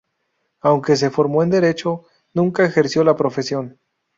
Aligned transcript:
Aunque 0.61 0.95
se 0.95 1.11
formó 1.11 1.43
en 1.43 1.51
Derecho, 1.51 2.05
nunca 2.33 2.65
ejerció 2.65 3.03
la 3.03 3.15
profesión. 3.15 3.77